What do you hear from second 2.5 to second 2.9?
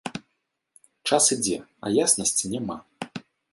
няма.